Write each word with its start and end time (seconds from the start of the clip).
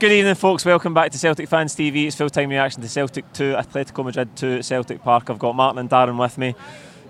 Good 0.00 0.12
evening, 0.12 0.34
folks. 0.34 0.64
Welcome 0.64 0.94
back 0.94 1.12
to 1.12 1.18
Celtic 1.18 1.46
Fans 1.46 1.76
TV. 1.76 2.06
It's 2.06 2.16
full 2.16 2.30
time 2.30 2.48
reaction 2.48 2.80
to 2.80 2.88
Celtic 2.88 3.30
2, 3.34 3.52
Atletico 3.52 4.02
Madrid 4.02 4.34
2 4.34 4.52
at 4.54 4.64
Celtic 4.64 5.02
Park. 5.02 5.28
I've 5.28 5.38
got 5.38 5.54
Martin 5.54 5.78
and 5.78 5.90
Darren 5.90 6.18
with 6.18 6.38
me 6.38 6.54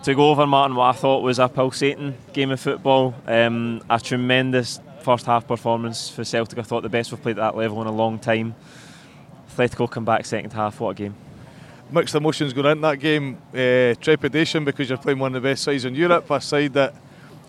to 0.03 0.13
go 0.13 0.29
over, 0.29 0.45
Martin, 0.45 0.77
what 0.77 0.97
I 0.97 0.99
thought 0.99 1.23
was 1.23 1.39
a 1.39 1.47
pulsating 1.47 2.17
game 2.33 2.51
of 2.51 2.59
football. 2.59 3.15
Um, 3.29 3.81
a 3.89 4.01
tremendous 4.01 4.81
first 5.03 5.25
half 5.27 5.47
performance 5.47 6.11
for 6.11 6.25
Celtic. 6.25 6.59
I 6.59 6.63
thought 6.63 6.83
the 6.83 6.89
best 6.89 7.13
we've 7.13 7.23
played 7.23 7.39
at 7.39 7.53
that 7.53 7.57
level 7.57 7.81
in 7.81 7.87
a 7.87 7.93
long 7.93 8.19
time. 8.19 8.57
Atletico 9.55 9.89
come 9.89 10.05
back 10.05 10.27
second 10.27 10.53
half. 10.53 10.81
What 10.81 10.91
a 10.91 10.95
game. 10.95 11.15
Mixed 11.93 12.17
emotions 12.17 12.53
going 12.53 12.73
into 12.73 12.83
that 12.83 12.97
game. 12.97 13.39
Uh, 13.55 13.95
trepidation 14.03 14.65
because 14.65 14.89
you're 14.89 14.99
playing 14.99 15.21
one 15.21 15.33
of 15.37 15.41
the 15.41 15.49
best 15.49 15.63
sides 15.63 15.85
in 15.85 15.95
Europe. 15.95 16.29
A 16.29 16.41
side 16.41 16.73
that 16.73 16.97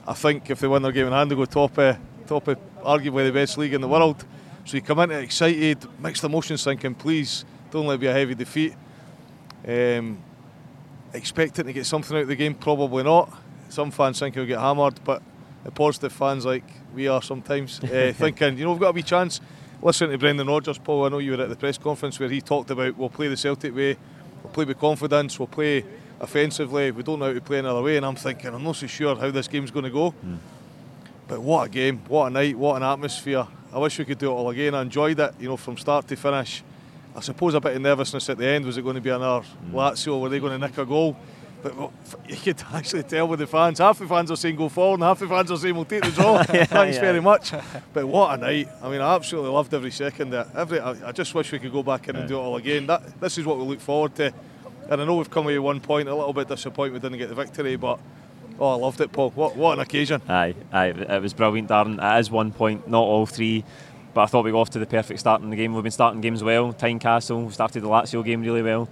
I 0.07 0.13
think 0.13 0.51
if 0.51 0.59
they 0.59 0.67
win 0.67 0.83
their 0.83 0.91
game 0.91 1.07
in 1.07 1.13
hand, 1.13 1.31
they 1.31 1.35
go 1.35 1.45
top 1.45 1.79
of, 1.79 1.97
top 2.27 2.47
of 2.47 2.59
arguably 2.83 3.25
the 3.25 3.33
best 3.33 3.57
league 3.57 3.73
in 3.73 3.81
the 3.81 3.87
world. 3.87 4.23
So 4.71 4.77
you 4.77 4.83
come 4.83 4.99
in 4.99 5.11
excited, 5.11 5.85
mixed 5.99 6.23
emotions 6.23 6.63
thinking, 6.63 6.95
please 6.95 7.43
don't 7.71 7.87
let 7.87 7.95
it 7.95 7.99
be 7.99 8.07
a 8.07 8.13
heavy 8.13 8.35
defeat. 8.35 8.73
Um, 9.67 10.17
expecting 11.13 11.65
to 11.65 11.73
get 11.73 11.85
something 11.85 12.15
out 12.15 12.21
of 12.21 12.29
the 12.29 12.37
game, 12.37 12.55
probably 12.55 13.03
not. 13.03 13.37
Some 13.67 13.91
fans 13.91 14.19
think 14.19 14.35
he'll 14.35 14.45
get 14.45 14.61
hammered, 14.61 15.03
but 15.03 15.21
the 15.65 15.71
positive 15.71 16.13
fans 16.13 16.45
like 16.45 16.63
we 16.95 17.09
are 17.09 17.21
sometimes 17.21 17.83
uh, 17.83 18.13
thinking, 18.17 18.57
you 18.57 18.63
know, 18.63 18.71
we've 18.71 18.79
got 18.79 18.91
a 18.91 18.93
wee 18.93 19.03
chance. 19.03 19.41
Listen 19.81 20.09
to 20.09 20.17
Brendan 20.17 20.47
Rodgers, 20.47 20.77
Paul. 20.77 21.03
I 21.03 21.09
know 21.09 21.17
you 21.17 21.31
were 21.35 21.43
at 21.43 21.49
the 21.49 21.57
press 21.57 21.77
conference 21.77 22.17
where 22.17 22.29
he 22.29 22.39
talked 22.39 22.71
about 22.71 22.95
we'll 22.95 23.09
play 23.09 23.27
the 23.27 23.35
Celtic 23.35 23.75
way, 23.75 23.97
we'll 24.41 24.53
play 24.53 24.63
with 24.63 24.79
confidence, 24.79 25.37
we'll 25.37 25.47
play 25.47 25.83
offensively, 26.21 26.91
we 26.91 27.03
don't 27.03 27.19
know 27.19 27.25
how 27.25 27.33
to 27.33 27.41
play 27.41 27.59
another 27.59 27.81
way. 27.81 27.97
And 27.97 28.05
I'm 28.05 28.15
thinking, 28.15 28.53
I'm 28.55 28.63
not 28.63 28.77
so 28.77 28.87
sure 28.87 29.17
how 29.17 29.31
this 29.31 29.49
game's 29.49 29.71
going 29.71 29.83
to 29.83 29.91
go. 29.91 30.15
Mm. 30.25 30.37
But 31.27 31.41
what 31.41 31.67
a 31.67 31.69
game, 31.69 32.03
what 32.07 32.27
a 32.27 32.29
night, 32.29 32.57
what 32.57 32.77
an 32.77 32.83
atmosphere. 32.83 33.47
I 33.73 33.79
wish 33.79 33.97
we 33.99 34.05
could 34.05 34.17
do 34.17 34.31
it 34.31 34.33
all 34.33 34.49
again. 34.49 34.75
I 34.75 34.81
enjoyed 34.81 35.19
it, 35.19 35.33
you 35.39 35.47
know, 35.47 35.57
from 35.57 35.77
start 35.77 36.07
to 36.09 36.15
finish. 36.15 36.63
I 37.15 37.19
suppose 37.21 37.53
a 37.53 37.61
bit 37.61 37.75
of 37.75 37.81
nervousness 37.81 38.29
at 38.29 38.37
the 38.37 38.45
end. 38.45 38.65
Was 38.65 38.77
it 38.77 38.83
going 38.83 38.95
to 38.95 39.01
be 39.01 39.09
another 39.09 39.45
mm. 39.45 39.71
Lazio? 39.71 40.19
Were 40.19 40.29
they 40.29 40.39
going 40.39 40.59
to 40.59 40.67
nick 40.67 40.77
a 40.77 40.85
goal? 40.85 41.15
But 41.61 41.75
well, 41.77 41.93
you 42.27 42.35
could 42.35 42.61
actually 42.73 43.03
tell 43.03 43.27
with 43.27 43.39
the 43.39 43.47
fans. 43.47 43.79
Half 43.79 43.99
the 43.99 44.07
fans 44.07 44.31
are 44.31 44.35
saying 44.35 44.55
go 44.55 44.69
forward, 44.69 44.95
and 44.95 45.03
half 45.03 45.19
the 45.19 45.27
fans 45.27 45.51
are 45.51 45.57
saying 45.57 45.75
we'll 45.75 45.85
take 45.85 46.03
the 46.03 46.11
draw. 46.11 46.37
yeah, 46.53 46.65
Thanks 46.65 46.95
yeah. 46.95 47.01
very 47.01 47.21
much. 47.21 47.53
But 47.93 48.07
what 48.07 48.33
a 48.33 48.37
night! 48.37 48.69
I 48.81 48.89
mean, 48.89 49.01
I 49.01 49.15
absolutely 49.15 49.51
loved 49.51 49.73
every 49.73 49.91
second. 49.91 50.33
Of 50.33 50.55
every, 50.55 50.79
I, 50.79 51.09
I, 51.09 51.11
just 51.11 51.33
wish 51.35 51.51
we 51.51 51.59
could 51.59 51.71
go 51.71 51.83
back 51.83 52.07
in 52.07 52.15
yeah. 52.15 52.21
and 52.21 52.29
do 52.29 52.37
it 52.37 52.41
all 52.41 52.55
again. 52.55 52.87
That 52.87 53.19
this 53.19 53.37
is 53.37 53.45
what 53.45 53.57
we 53.57 53.63
look 53.65 53.81
forward 53.81 54.15
to. 54.15 54.33
And 54.89 55.01
I 55.01 55.05
know 55.05 55.15
we've 55.15 55.29
come 55.29 55.45
away 55.45 55.59
one 55.59 55.79
point. 55.81 56.07
A 56.07 56.15
little 56.15 56.33
bit 56.33 56.47
disappointed 56.47 56.93
we 56.93 56.99
didn't 56.99 57.17
get 57.17 57.29
the 57.29 57.35
victory, 57.35 57.75
but 57.75 57.99
Oh, 58.61 58.67
I 58.67 58.75
loved 58.75 59.01
it, 59.01 59.11
Paul. 59.11 59.31
What, 59.31 59.55
what 59.55 59.73
an 59.73 59.79
occasion. 59.79 60.21
Aye, 60.29 60.53
aye, 60.71 60.89
it 60.89 61.19
was 61.19 61.33
brilliant, 61.33 61.67
Darren. 61.67 61.97
It 61.97 62.19
is 62.19 62.29
one 62.29 62.51
point, 62.51 62.87
not 62.87 63.01
all 63.01 63.25
three. 63.25 63.65
But 64.13 64.21
I 64.21 64.25
thought 64.27 64.45
we 64.45 64.51
got 64.51 64.59
off 64.59 64.69
to 64.71 64.79
the 64.79 64.85
perfect 64.85 65.19
start 65.19 65.41
in 65.41 65.49
the 65.49 65.55
game. 65.55 65.73
We've 65.73 65.81
been 65.81 65.91
starting 65.91 66.21
games 66.21 66.43
well. 66.43 66.71
Tynecastle, 66.71 67.51
started 67.51 67.81
the 67.81 67.87
Lazio 67.87 68.23
game 68.23 68.43
really 68.43 68.61
well. 68.61 68.87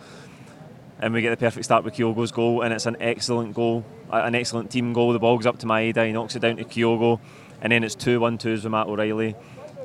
And 0.99 1.13
we 1.13 1.21
get 1.21 1.29
the 1.29 1.37
perfect 1.37 1.65
start 1.65 1.83
with 1.83 1.93
Kyogo's 1.93 2.31
goal, 2.31 2.63
and 2.63 2.73
it's 2.73 2.87
an 2.87 2.97
excellent 2.99 3.53
goal, 3.53 3.85
an 4.11 4.33
excellent 4.33 4.71
team 4.71 4.91
goal. 4.91 5.13
The 5.13 5.19
ball 5.19 5.37
goes 5.37 5.45
up 5.45 5.59
to 5.59 5.67
Maeda, 5.67 6.07
he 6.07 6.13
knocks 6.13 6.35
it 6.35 6.39
down 6.39 6.57
to 6.57 6.63
Kyogo, 6.63 7.19
and 7.61 7.71
then 7.71 7.83
it's 7.83 7.93
2 7.93 8.19
1 8.19 8.39
2s 8.39 8.63
with 8.63 8.71
Matt 8.71 8.87
O'Riley. 8.87 9.35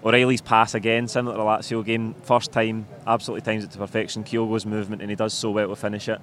O'Riley's 0.03 0.41
pass 0.41 0.75
again, 0.75 1.09
similar 1.09 1.37
to 1.37 1.43
the 1.43 1.45
Lazio 1.45 1.85
game, 1.85 2.15
first 2.23 2.53
time, 2.53 2.87
absolutely 3.07 3.43
times 3.43 3.65
it 3.65 3.71
to 3.73 3.79
perfection. 3.79 4.25
Kyogo's 4.25 4.65
movement, 4.65 5.03
and 5.03 5.11
he 5.11 5.15
does 5.15 5.35
so 5.35 5.51
well 5.51 5.69
to 5.69 5.77
finish 5.77 6.09
it. 6.09 6.23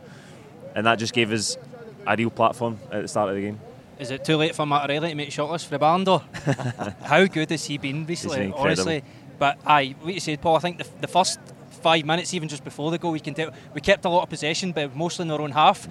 And 0.73 0.87
that 0.87 0.95
just 0.95 1.13
gave 1.13 1.31
us 1.31 1.57
a 2.05 2.15
real 2.15 2.29
platform 2.29 2.79
at 2.91 3.01
the 3.01 3.07
start 3.07 3.29
of 3.29 3.35
the 3.35 3.41
game. 3.41 3.59
Is 3.99 4.09
it 4.09 4.25
too 4.25 4.35
late 4.37 4.55
for 4.55 4.65
Matt 4.65 4.89
O'Riley 4.89 5.09
to 5.09 5.15
make 5.15 5.29
shortlist 5.29 5.65
for 5.65 5.71
the 5.71 5.79
Ballon 5.79 6.03
d'Or? 6.03 6.23
How 7.03 7.25
good 7.25 7.51
has 7.51 7.65
he 7.65 7.77
been 7.77 8.05
recently? 8.05 8.51
Honestly, 8.55 9.03
but 9.37 9.59
aye, 9.65 9.95
what 10.01 10.13
you 10.13 10.19
said, 10.19 10.41
Paul. 10.41 10.55
I 10.55 10.59
think 10.59 10.79
the, 10.79 10.87
the 11.01 11.07
first 11.07 11.39
five 11.69 12.05
minutes, 12.05 12.33
even 12.33 12.49
just 12.49 12.63
before 12.63 12.89
the 12.91 12.97
goal, 12.97 13.11
we 13.11 13.19
can 13.19 13.33
tell 13.33 13.51
we 13.73 13.81
kept 13.81 14.05
a 14.05 14.09
lot 14.09 14.23
of 14.23 14.29
possession, 14.29 14.71
but 14.71 14.95
mostly 14.95 15.25
in 15.25 15.31
our 15.31 15.41
own 15.41 15.51
half. 15.51 15.87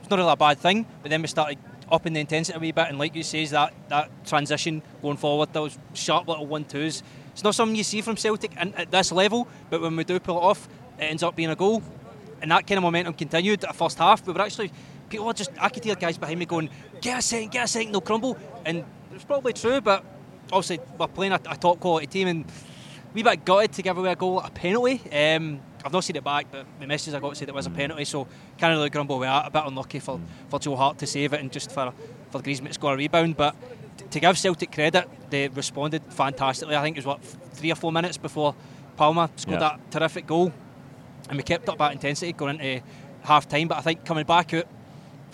It's 0.00 0.10
not 0.10 0.18
really 0.18 0.32
a 0.32 0.36
bad 0.36 0.58
thing. 0.58 0.84
But 1.02 1.10
then 1.10 1.22
we 1.22 1.28
started 1.28 1.58
upping 1.90 2.12
the 2.12 2.20
intensity 2.20 2.56
a 2.56 2.60
wee 2.60 2.72
bit, 2.72 2.88
and 2.88 2.98
like 2.98 3.14
you 3.14 3.22
says, 3.22 3.50
that 3.50 3.72
that 3.88 4.10
transition 4.26 4.82
going 5.00 5.16
forward, 5.16 5.52
those 5.52 5.78
sharp 5.94 6.28
little 6.28 6.46
one 6.46 6.64
twos. 6.64 7.02
It's 7.32 7.42
not 7.42 7.54
something 7.54 7.74
you 7.74 7.84
see 7.84 8.00
from 8.00 8.16
Celtic 8.16 8.52
at 8.56 8.90
this 8.90 9.10
level, 9.10 9.48
but 9.70 9.80
when 9.80 9.96
we 9.96 10.04
do 10.04 10.20
pull 10.20 10.36
it 10.36 10.42
off, 10.42 10.68
it 10.98 11.04
ends 11.04 11.22
up 11.22 11.34
being 11.34 11.50
a 11.50 11.56
goal, 11.56 11.82
and 12.40 12.50
that 12.50 12.66
kind 12.66 12.78
of 12.78 12.82
momentum 12.82 13.14
continued 13.14 13.64
at 13.64 13.70
the 13.70 13.76
first 13.76 13.98
half. 13.98 14.26
We 14.26 14.32
were 14.32 14.40
actually 14.42 14.70
are 15.18 15.32
just, 15.32 15.50
I 15.60 15.68
could 15.68 15.84
hear 15.84 15.94
guys 15.94 16.18
behind 16.18 16.38
me 16.38 16.46
going, 16.46 16.70
get 17.00 17.18
a 17.18 17.22
second, 17.22 17.50
get 17.52 17.64
a 17.64 17.68
second, 17.68 17.92
they'll 17.92 18.00
crumble. 18.00 18.38
And 18.64 18.84
it's 19.14 19.24
probably 19.24 19.52
true, 19.52 19.80
but 19.80 20.04
obviously 20.52 20.80
we're 20.98 21.06
playing 21.08 21.32
a, 21.32 21.40
a 21.48 21.56
top 21.56 21.80
quality 21.80 22.06
team 22.06 22.28
and 22.28 22.44
we 23.12 23.22
bit 23.22 23.44
gutted 23.44 23.72
to 23.72 23.82
give 23.82 23.96
away 23.96 24.12
a 24.12 24.16
goal, 24.16 24.40
a 24.40 24.50
penalty. 24.50 25.00
Um, 25.12 25.60
I've 25.84 25.92
not 25.92 26.02
seen 26.02 26.16
it 26.16 26.24
back, 26.24 26.46
but 26.50 26.66
the 26.80 26.86
message 26.86 27.14
I 27.14 27.20
got 27.20 27.36
said 27.36 27.48
it 27.48 27.54
was 27.54 27.66
a 27.66 27.70
penalty, 27.70 28.04
so 28.04 28.26
can't 28.58 28.74
really 28.74 28.90
grumble 28.90 29.18
with 29.18 29.28
that. 29.28 29.46
A 29.46 29.50
bit 29.50 29.62
unlucky 29.66 30.00
for, 30.00 30.18
for 30.48 30.58
Joe 30.58 30.76
Hart 30.76 30.98
to 30.98 31.06
save 31.06 31.32
it 31.32 31.40
and 31.40 31.52
just 31.52 31.70
for, 31.70 31.92
for 32.30 32.40
Griezmann 32.40 32.68
to 32.68 32.72
score 32.72 32.94
a 32.94 32.96
rebound. 32.96 33.36
But 33.36 33.54
to 34.10 34.18
give 34.18 34.38
Celtic 34.38 34.72
credit, 34.72 35.08
they 35.30 35.48
responded 35.48 36.02
fantastically. 36.08 36.74
I 36.74 36.82
think 36.82 36.96
it 36.96 37.00
was, 37.00 37.06
what, 37.06 37.22
three 37.22 37.70
or 37.70 37.74
four 37.74 37.92
minutes 37.92 38.16
before 38.16 38.54
Palma 38.96 39.30
scored 39.36 39.60
yeah. 39.60 39.76
that 39.76 39.90
terrific 39.90 40.26
goal. 40.26 40.52
And 41.28 41.36
we 41.36 41.42
kept 41.42 41.68
up 41.68 41.78
that 41.78 41.92
intensity 41.92 42.32
going 42.32 42.58
into 42.58 42.84
half 43.22 43.48
time. 43.48 43.68
But 43.68 43.78
I 43.78 43.82
think 43.82 44.04
coming 44.04 44.24
back 44.24 44.54
out 44.54 44.66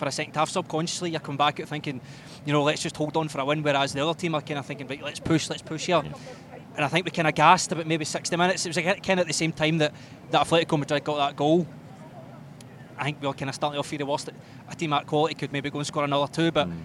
for 0.01 0.07
a 0.07 0.11
second 0.11 0.35
half, 0.35 0.49
subconsciously 0.49 1.11
you're 1.11 1.19
coming 1.19 1.37
back 1.37 1.59
at 1.59 1.67
thinking, 1.67 2.01
you 2.43 2.51
know, 2.51 2.63
let's 2.63 2.81
just 2.81 2.97
hold 2.97 3.15
on 3.15 3.27
for 3.27 3.39
a 3.39 3.45
win. 3.45 3.61
Whereas 3.61 3.93
the 3.93 4.03
other 4.03 4.19
team 4.19 4.33
are 4.33 4.41
kind 4.41 4.57
of 4.57 4.65
thinking, 4.65 4.87
right, 4.87 5.03
let's 5.03 5.19
push, 5.19 5.47
let's 5.47 5.61
push 5.61 5.85
here. 5.85 6.01
Yeah. 6.03 6.13
And 6.75 6.83
I 6.83 6.87
think 6.87 7.05
we 7.05 7.11
kind 7.11 7.27
of 7.27 7.35
gassed 7.35 7.71
about 7.71 7.85
maybe 7.85 8.03
60 8.03 8.35
minutes. 8.35 8.65
It 8.65 8.69
was 8.69 8.77
kind 8.77 8.97
of 8.97 9.19
at 9.19 9.27
the 9.27 9.33
same 9.33 9.51
time 9.51 9.77
that 9.77 9.93
that 10.31 10.47
Atletico 10.47 10.79
Madrid 10.79 11.03
got 11.03 11.17
that 11.17 11.35
goal. 11.35 11.67
I 12.97 13.03
think 13.03 13.21
we 13.21 13.27
were 13.27 13.35
kind 13.35 13.49
of 13.49 13.53
starting 13.53 13.77
off 13.77 13.85
fear 13.85 13.99
the 13.99 14.07
worst 14.07 14.25
that 14.25 14.33
a 14.67 14.75
team 14.75 14.91
at 14.93 15.05
quality 15.05 15.35
could 15.35 15.51
maybe 15.51 15.69
go 15.69 15.77
and 15.77 15.85
score 15.85 16.03
another 16.03 16.31
two. 16.33 16.51
But 16.51 16.67
mm. 16.67 16.81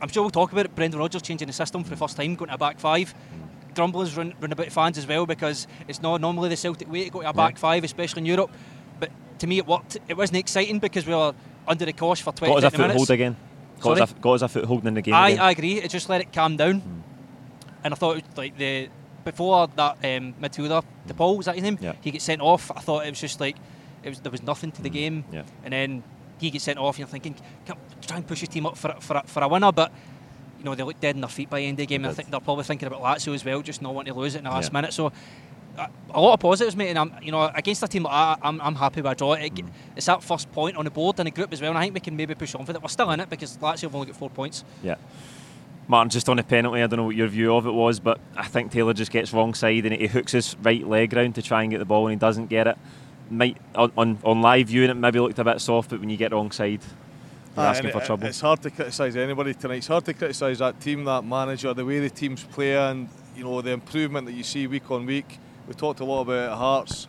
I'm 0.00 0.08
sure 0.08 0.22
we'll 0.22 0.30
talk 0.30 0.52
about 0.52 0.66
it. 0.66 0.74
Brendan 0.76 1.00
Rodgers 1.00 1.22
changing 1.22 1.48
the 1.48 1.52
system 1.52 1.82
for 1.82 1.90
the 1.90 1.96
first 1.96 2.16
time, 2.16 2.36
going 2.36 2.50
to 2.50 2.54
a 2.54 2.58
back 2.58 2.78
five. 2.78 3.12
Mm. 3.12 3.74
Grumbling's 3.74 4.16
run, 4.16 4.34
run 4.40 4.52
about 4.52 4.70
fans 4.70 4.98
as 4.98 5.06
well 5.08 5.26
because 5.26 5.66
it's 5.88 6.00
not 6.00 6.20
normally 6.20 6.48
the 6.48 6.56
Celtic 6.56 6.88
way 6.88 7.06
to 7.06 7.10
go 7.10 7.22
to 7.22 7.28
a 7.28 7.32
back 7.32 7.54
yeah. 7.54 7.60
five, 7.60 7.82
especially 7.82 8.20
in 8.20 8.26
Europe. 8.26 8.52
But 9.00 9.10
to 9.40 9.48
me, 9.48 9.58
it 9.58 9.66
worked. 9.66 9.96
It 10.06 10.16
wasn't 10.16 10.38
exciting 10.38 10.78
because 10.78 11.06
we 11.06 11.14
were 11.14 11.34
under 11.66 11.84
the 11.84 11.92
cosh 11.92 12.22
for 12.22 12.32
20 12.32 12.54
got 12.54 12.64
us 12.64 12.74
a 12.74 12.76
foothold 12.76 13.10
again. 13.10 13.36
Got 13.80 14.00
us, 14.00 14.10
a, 14.10 14.14
got 14.14 14.32
us 14.32 14.42
a 14.42 14.48
foothold 14.48 14.86
in 14.86 14.94
the 14.94 15.02
game. 15.02 15.14
I, 15.14 15.30
again. 15.30 15.40
I 15.40 15.50
agree. 15.52 15.74
It 15.78 15.90
just 15.90 16.08
let 16.08 16.20
it 16.20 16.32
calm 16.32 16.56
down. 16.56 16.80
Mm. 16.80 17.02
And 17.84 17.94
I 17.94 17.96
thought 17.96 18.22
like 18.36 18.56
the 18.58 18.88
before 19.24 19.68
that 19.68 19.96
um, 19.96 20.34
midfielder, 20.34 20.84
De 21.06 21.14
Paul 21.14 21.36
was 21.36 21.46
that 21.46 21.54
his 21.54 21.64
name? 21.64 21.78
Yeah. 21.80 21.94
He 22.00 22.10
gets 22.10 22.24
sent 22.24 22.42
off. 22.42 22.70
I 22.76 22.80
thought 22.80 23.06
it 23.06 23.10
was 23.10 23.20
just 23.20 23.40
like 23.40 23.56
it 24.02 24.08
was 24.10 24.20
there 24.20 24.32
was 24.32 24.42
nothing 24.42 24.72
to 24.72 24.82
the 24.82 24.90
mm. 24.90 24.94
game. 24.94 25.24
Yeah. 25.32 25.42
And 25.64 25.72
then 25.72 26.02
he 26.38 26.50
gets 26.50 26.64
sent 26.64 26.78
off. 26.78 26.98
You're 26.98 27.08
thinking, 27.08 27.34
try 28.02 28.18
and 28.18 28.26
push 28.26 28.42
your 28.42 28.48
team 28.48 28.66
up 28.66 28.76
for 28.76 28.94
for 29.00 29.16
a, 29.18 29.22
for 29.26 29.42
a 29.42 29.48
winner, 29.48 29.72
but. 29.72 29.92
You 30.58 30.64
know 30.64 30.74
they 30.74 30.82
look 30.82 31.00
dead 31.00 31.14
in 31.14 31.22
their 31.22 31.30
feet 31.30 31.48
by 31.48 31.60
the 31.60 31.66
end 31.68 31.76
of 31.76 31.78
the 31.78 31.86
game. 31.86 32.04
I 32.04 32.12
think 32.12 32.30
they're 32.30 32.38
probably 32.38 32.64
thinking 32.64 32.86
about 32.86 33.00
Lazio 33.00 33.34
as 33.34 33.42
well, 33.42 33.62
just 33.62 33.80
not 33.80 33.94
wanting 33.94 34.12
to 34.12 34.20
lose 34.20 34.34
it 34.34 34.40
in 34.40 34.44
the 34.44 34.50
last 34.50 34.68
yeah. 34.68 34.78
minute. 34.78 34.92
So 34.92 35.10
a 36.14 36.20
lot 36.20 36.34
of 36.34 36.40
positives, 36.40 36.76
mate. 36.76 36.90
And 36.90 36.98
I'm, 36.98 37.14
you 37.22 37.32
know, 37.32 37.50
against 37.54 37.82
a 37.82 37.88
team 37.88 38.04
like 38.04 38.12
that, 38.12 38.46
I'm, 38.46 38.60
I'm 38.60 38.74
happy 38.74 39.00
with 39.00 39.12
a 39.12 39.14
draw. 39.14 39.34
It, 39.34 39.52
it's 39.96 40.06
that 40.06 40.22
first 40.22 40.50
point 40.52 40.76
on 40.76 40.84
the 40.84 40.90
board 40.90 41.18
in 41.18 41.24
the 41.24 41.30
group 41.30 41.52
as 41.52 41.60
well, 41.60 41.70
and 41.70 41.78
I 41.78 41.82
think 41.82 41.94
we 41.94 42.00
can 42.00 42.16
maybe 42.16 42.34
push 42.34 42.54
on 42.54 42.64
for 42.66 42.72
that. 42.72 42.82
We're 42.82 42.88
still 42.88 43.10
in 43.10 43.20
it 43.20 43.30
because 43.30 43.56
Lazio 43.58 43.82
have 43.82 43.94
only 43.94 44.08
got 44.08 44.16
four 44.16 44.30
points. 44.30 44.64
Yeah. 44.82 44.96
Martin, 45.88 46.10
just 46.10 46.28
on 46.28 46.38
a 46.38 46.44
penalty, 46.44 46.82
I 46.82 46.86
don't 46.86 46.98
know 46.98 47.04
what 47.04 47.16
your 47.16 47.26
view 47.26 47.54
of 47.54 47.66
it 47.66 47.72
was, 47.72 47.98
but 47.98 48.20
I 48.36 48.46
think 48.46 48.70
Taylor 48.70 48.92
just 48.92 49.10
gets 49.10 49.32
wrong 49.32 49.54
side 49.54 49.84
and 49.86 49.94
he 49.94 50.06
hooks 50.06 50.30
his 50.30 50.56
right 50.62 50.86
leg 50.86 51.12
round 51.12 51.34
to 51.34 51.42
try 51.42 51.62
and 51.62 51.70
get 51.70 51.78
the 51.78 51.84
ball 51.84 52.06
and 52.06 52.12
he 52.12 52.18
doesn't 52.18 52.46
get 52.46 52.68
it. 52.68 52.78
Might 53.28 53.56
on, 53.74 53.90
on, 53.96 54.18
on 54.22 54.40
live 54.40 54.68
viewing 54.68 54.90
it 54.90 54.94
maybe 54.94 55.18
looked 55.18 55.40
a 55.40 55.44
bit 55.44 55.60
soft, 55.60 55.90
but 55.90 55.98
when 55.98 56.08
you 56.08 56.16
get 56.16 56.30
wrong 56.30 56.52
side, 56.52 56.80
you're 57.56 57.66
uh, 57.66 57.70
asking 57.70 57.90
for 57.90 58.00
trouble. 58.00 58.26
It's 58.28 58.40
hard 58.40 58.62
to 58.62 58.70
criticise 58.70 59.16
anybody 59.16 59.52
tonight. 59.52 59.78
It's 59.78 59.88
hard 59.88 60.04
to 60.04 60.14
criticise 60.14 60.60
that 60.60 60.80
team, 60.80 61.04
that 61.06 61.24
manager, 61.24 61.74
the 61.74 61.84
way 61.84 61.98
the 61.98 62.10
teams 62.10 62.44
play, 62.44 62.76
and 62.76 63.08
you 63.34 63.42
know 63.42 63.60
the 63.60 63.72
improvement 63.72 64.26
that 64.26 64.34
you 64.34 64.44
see 64.44 64.68
week 64.68 64.88
on 64.92 65.06
week 65.06 65.38
we 65.70 65.76
talked 65.76 66.00
a 66.00 66.04
lot 66.04 66.22
about 66.22 66.58
Hearts, 66.58 67.06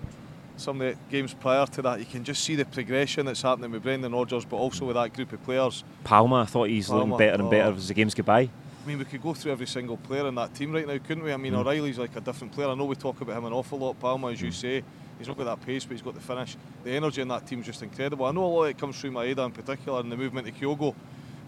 some 0.55 0.79
of 0.81 0.93
the 0.93 0.97
games 1.09 1.33
prior 1.33 1.65
to 1.65 1.81
that. 1.81 1.97
You 1.97 2.05
can 2.05 2.23
just 2.23 2.43
see 2.43 2.55
the 2.55 2.63
progression 2.63 3.25
that's 3.25 3.41
happening 3.41 3.71
with 3.71 3.81
Brendan 3.81 4.11
Rodgers, 4.11 4.45
but 4.45 4.57
also 4.57 4.85
with 4.85 4.95
that 4.97 5.15
group 5.15 5.33
of 5.33 5.43
players. 5.43 5.83
Palma, 6.03 6.41
I 6.41 6.45
thought 6.45 6.69
he's 6.69 6.87
Palma, 6.87 7.05
looking 7.05 7.17
better 7.17 7.41
and 7.41 7.49
better 7.49 7.71
oh. 7.71 7.75
as 7.75 7.87
the 7.87 7.95
games 7.95 8.13
go 8.13 8.21
by. 8.21 8.41
I 8.41 8.87
mean, 8.87 8.99
we 8.99 9.05
could 9.05 9.23
go 9.23 9.33
through 9.33 9.53
every 9.53 9.65
single 9.65 9.97
player 9.97 10.27
in 10.27 10.35
that 10.35 10.53
team 10.53 10.73
right 10.73 10.85
now, 10.85 10.99
couldn't 10.99 11.23
we? 11.23 11.33
I 11.33 11.37
mean, 11.37 11.53
mm. 11.53 11.57
O'Riley's 11.57 11.97
like 11.97 12.15
a 12.15 12.21
different 12.21 12.53
player. 12.53 12.67
I 12.67 12.75
know 12.75 12.85
we 12.85 12.93
talk 12.93 13.19
about 13.19 13.35
him 13.35 13.45
an 13.45 13.53
awful 13.53 13.79
lot. 13.79 13.99
Palma, 13.99 14.31
as 14.31 14.39
you 14.39 14.51
say, 14.51 14.83
he's 15.17 15.27
not 15.27 15.37
got 15.37 15.45
that 15.45 15.65
pace, 15.65 15.83
but 15.83 15.93
he's 15.93 16.03
got 16.03 16.13
the 16.13 16.21
finish. 16.21 16.55
The 16.83 16.91
energy 16.91 17.23
in 17.23 17.29
that 17.29 17.47
team 17.47 17.61
is 17.61 17.65
just 17.65 17.81
incredible. 17.81 18.27
I 18.27 18.31
know 18.31 18.45
a 18.45 18.45
lot 18.45 18.63
of 18.65 18.69
it 18.69 18.77
comes 18.77 19.01
through 19.01 19.13
Maeda 19.13 19.43
in 19.43 19.53
particular 19.53 19.99
and 19.99 20.11
the 20.11 20.17
movement 20.17 20.47
of 20.47 20.53
Kyogo, 20.53 20.93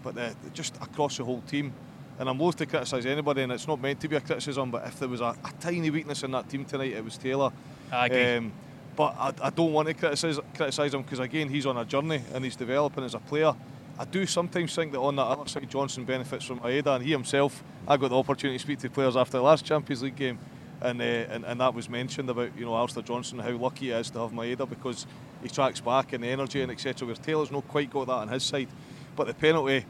but 0.02 0.16
the, 0.16 0.34
just 0.52 0.74
across 0.78 1.18
the 1.18 1.24
whole 1.24 1.42
team 1.42 1.72
and 2.18 2.28
I'm 2.28 2.38
loath 2.38 2.56
to 2.56 2.66
criticise 2.66 3.06
anybody, 3.06 3.42
and 3.42 3.52
it's 3.52 3.66
not 3.66 3.80
meant 3.80 4.00
to 4.00 4.08
be 4.08 4.16
a 4.16 4.20
criticism, 4.20 4.70
but 4.70 4.86
if 4.86 4.98
there 4.98 5.08
was 5.08 5.20
a, 5.20 5.36
a 5.44 5.52
tiny 5.60 5.90
weakness 5.90 6.22
in 6.22 6.30
that 6.32 6.48
team 6.48 6.64
tonight, 6.64 6.92
it 6.92 7.04
was 7.04 7.18
Taylor. 7.18 7.50
I 7.90 8.06
agree. 8.06 8.36
Um, 8.36 8.52
but 8.96 9.14
I, 9.18 9.32
I, 9.42 9.50
don't 9.50 9.72
want 9.72 9.88
to 9.88 9.94
criticise, 9.94 10.38
criticise 10.54 10.94
him 10.94 11.02
because, 11.02 11.18
again, 11.18 11.48
he's 11.48 11.66
on 11.66 11.76
a 11.76 11.84
journey 11.84 12.22
and 12.32 12.44
he's 12.44 12.54
developing 12.54 13.04
as 13.04 13.14
a 13.14 13.18
player. 13.18 13.52
I 13.98 14.04
do 14.04 14.26
sometimes 14.26 14.74
think 14.74 14.92
that 14.92 15.00
on 15.00 15.16
that 15.16 15.22
other 15.22 15.48
side, 15.48 15.68
Johnston 15.70 16.04
benefits 16.04 16.44
from 16.44 16.60
Maeda, 16.60 16.96
and 16.96 17.04
he 17.04 17.12
himself, 17.12 17.62
I 17.86 17.96
got 17.96 18.10
the 18.10 18.18
opportunity 18.18 18.58
to 18.58 18.62
speak 18.62 18.78
to 18.80 18.90
players 18.90 19.16
after 19.16 19.38
the 19.38 19.42
last 19.42 19.64
Champions 19.64 20.02
League 20.02 20.16
game, 20.16 20.38
And, 20.80 21.00
uh, 21.00 21.04
and 21.04 21.44
and 21.44 21.60
that 21.60 21.74
was 21.74 21.88
mentioned 21.88 22.28
about 22.28 22.56
you 22.58 22.64
know 22.64 22.76
Alistair 22.76 23.04
Johnston, 23.04 23.38
how 23.38 23.52
lucky 23.52 23.86
he 23.86 23.92
is 23.92 24.10
to 24.10 24.20
have 24.20 24.32
Maeda 24.32 24.68
because 24.68 25.06
he 25.42 25.48
tracks 25.48 25.80
back 25.80 26.12
and 26.12 26.24
the 26.24 26.28
energy 26.28 26.62
and 26.62 26.72
etc. 26.72 27.06
Where 27.06 27.16
Taylor's 27.16 27.52
not 27.52 27.68
quite 27.68 27.90
got 27.90 28.06
that 28.08 28.12
on 28.12 28.28
his 28.28 28.42
side, 28.42 28.68
but 29.14 29.28
the 29.28 29.34
penalty, 29.34 29.86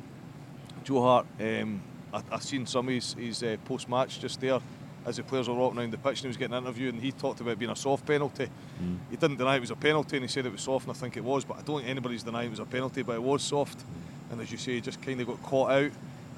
Joe 0.84 1.00
Hart, 1.00 1.26
um, 1.40 1.80
I, 2.14 2.22
I 2.30 2.38
seen 2.38 2.66
some 2.66 2.88
of 2.88 2.94
his, 2.94 3.14
his 3.14 3.42
uh, 3.42 3.56
post 3.64 3.88
match 3.88 4.20
just 4.20 4.40
there 4.40 4.60
as 5.04 5.16
the 5.16 5.22
players 5.22 5.48
were 5.48 5.54
walking 5.54 5.78
around 5.80 5.92
the 5.92 5.98
pitch 5.98 6.20
and 6.20 6.20
he 6.20 6.26
was 6.28 6.36
getting 6.36 6.56
interviewed 6.56 6.94
and 6.94 7.02
he 7.02 7.12
talked 7.12 7.40
about 7.40 7.58
being 7.58 7.70
a 7.70 7.76
soft 7.76 8.06
penalty. 8.06 8.48
Mm. 8.82 8.98
He 9.10 9.16
didn't 9.16 9.36
deny 9.36 9.56
it 9.56 9.60
was 9.60 9.70
a 9.70 9.76
penalty 9.76 10.16
and 10.16 10.24
he 10.24 10.28
said 10.28 10.46
it 10.46 10.52
was 10.52 10.62
soft 10.62 10.86
and 10.86 10.96
I 10.96 10.98
think 10.98 11.16
it 11.16 11.24
was, 11.24 11.44
but 11.44 11.58
I 11.58 11.62
don't 11.62 11.78
think 11.78 11.90
anybody's 11.90 12.22
denying 12.22 12.46
it 12.46 12.50
was 12.50 12.60
a 12.60 12.64
penalty, 12.64 13.02
but 13.02 13.16
it 13.16 13.22
was 13.22 13.42
soft. 13.42 13.84
And 14.30 14.40
as 14.40 14.50
you 14.50 14.56
say, 14.56 14.74
he 14.74 14.80
just 14.80 15.02
kind 15.02 15.20
of 15.20 15.26
got 15.26 15.42
caught 15.42 15.72
out. 15.72 15.90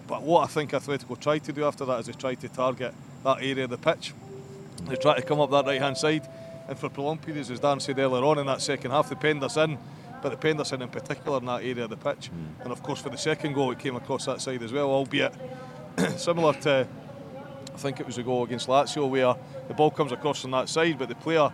But 0.09 0.23
what 0.23 0.45
I 0.45 0.47
think 0.47 0.71
Atletico 0.71 1.19
tried 1.21 1.45
to 1.45 1.53
do 1.53 1.65
after 1.65 1.85
that 1.85 2.01
is 2.01 2.07
they 2.07 2.13
tried 2.13 2.41
to 2.41 2.49
target 2.49 2.95
that 3.23 3.39
area 3.39 3.65
of 3.65 3.71
the 3.71 3.79
pitch. 3.79 4.15
They 4.89 4.97
tried 4.97 5.17
to 5.17 5.23
come 5.23 5.41
up 5.41 5.51
that 5.51 5.67
right 5.67 5.81
hand 5.81 5.97
side. 5.97 6.27
And 6.69 6.79
for 6.79 6.89
prolonged 6.89 7.23
periods, 7.23 7.51
as 7.51 7.61
Dan 7.61 7.79
said 7.79 7.99
earlier 7.99 8.25
on 8.25 8.39
in 8.39 8.47
that 8.47 8.61
second 8.61 8.91
half, 8.91 9.09
they 9.09 9.15
penned 9.15 9.43
us 9.45 9.57
in, 9.57 9.79
but 10.31 10.61
us 10.61 10.73
in 10.73 10.83
in 10.83 10.89
particular 10.89 11.39
in 11.39 11.47
that 11.47 11.63
area 11.63 11.85
of 11.85 11.91
the 11.91 11.97
pitch. 11.97 12.31
Mm. 12.31 12.65
And 12.65 12.73
of 12.73 12.83
course, 12.83 13.01
for 13.01 13.11
the 13.11 13.19
second 13.19 13.53
goal, 13.53 13.71
it 13.73 13.79
came 13.79 13.97
across 13.97 14.27
that 14.27 14.41
side 14.41 14.63
as 14.63 14.73
well, 14.73 14.91
albeit 14.91 15.35
similar 16.17 16.53
to 16.55 16.87
I 17.77 17.79
think 17.79 18.01
it 18.01 18.07
was 18.07 18.17
a 18.17 18.23
goal 18.23 18.43
against 18.45 18.69
Lazio 18.69 19.09
where 19.09 19.37
the 19.69 19.75
ball 19.75 19.91
comes 19.91 20.11
across 20.11 20.45
on 20.47 20.51
that 20.53 20.71
side, 20.71 20.99
but 20.99 21.11
the 21.11 21.15
player 21.15 21.53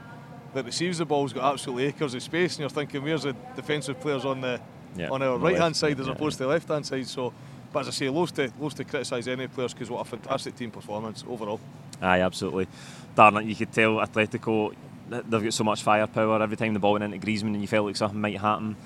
that 0.55 0.65
receives 0.65 0.99
the 0.99 1.05
ball's 1.05 1.33
got 1.33 1.53
absolutely 1.53 1.87
acres 1.87 2.15
of 2.15 2.23
space, 2.23 2.55
and 2.55 2.61
you're 2.61 2.69
thinking, 2.69 3.03
where's 3.03 3.25
the 3.25 3.35
defensive 3.57 3.99
players 4.01 4.25
on 4.25 4.41
the 4.41 4.61
yeah, 4.97 5.09
on 5.09 5.21
our 5.23 5.37
right 5.39 5.57
hand 5.57 5.77
side 5.77 5.99
as 5.99 6.07
yeah, 6.07 6.13
opposed 6.13 6.35
yeah. 6.35 6.39
to 6.39 6.43
the 6.45 6.49
left 6.51 6.69
hand 6.69 6.87
side? 6.87 7.07
So, 7.09 7.33
but 7.73 7.81
as 7.81 7.89
I 7.89 7.91
say, 7.91 8.09
loads 8.09 8.31
to 8.33 8.53
loads 8.61 8.75
to 8.77 8.85
criticise 8.85 9.27
any 9.27 9.49
players 9.49 9.75
because 9.75 9.91
what 9.91 10.01
a 10.01 10.05
fantastic 10.05 10.55
team 10.55 10.71
performance 10.71 11.25
overall. 11.29 11.59
Aye, 12.01 12.21
absolutely. 12.21 12.69
Darn 13.17 13.39
it, 13.39 13.47
you 13.47 13.57
could 13.57 13.73
tell 13.73 13.95
Atletico 13.95 14.75
they've 15.13 15.45
got 15.45 15.55
so 15.55 15.65
much 15.65 15.83
firepower. 15.83 16.43
Every 16.43 16.57
time 16.57 16.75
the 16.75 16.81
ball 16.81 16.93
went 16.93 17.05
into 17.05 17.19
Griezmann, 17.19 17.55
and 17.55 17.61
you 17.61 17.69
felt 17.69 17.87
like 17.87 17.97
something 17.97 18.21
might 18.21 18.39
happen. 18.39 18.77